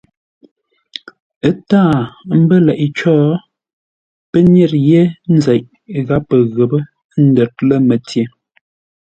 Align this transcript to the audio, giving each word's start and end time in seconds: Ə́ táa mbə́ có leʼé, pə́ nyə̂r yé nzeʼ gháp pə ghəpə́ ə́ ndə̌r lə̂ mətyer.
Ə́ 1.47 1.53
táa 1.69 1.97
mbə́ 2.41 2.57
có 2.61 2.65
leʼé, 2.67 3.17
pə́ 4.29 4.39
nyə̂r 4.53 4.71
yé 4.89 5.01
nzeʼ 5.35 5.61
gháp 6.07 6.23
pə 6.29 6.35
ghəpə́ 6.55 6.81
ə́ 7.15 7.19
ndə̌r 7.29 7.49
lə̂ 7.67 7.77
mətyer. 7.87 8.29